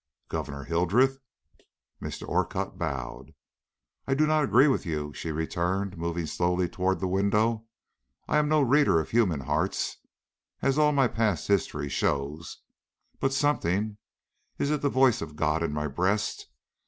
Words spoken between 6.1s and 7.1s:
slowly toward the